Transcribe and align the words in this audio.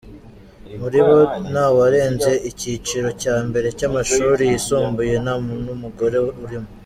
Muri 0.79 0.99
bo 1.07 1.17
ntawarenze 1.51 2.31
icyiciro 2.49 3.09
cya 3.21 3.35
mbere 3.47 3.67
cy’amashuri 3.77 4.43
yisumbuye, 4.51 5.13
nta 5.23 5.35
n’umugore 5.65 6.17
urimo. 6.43 6.69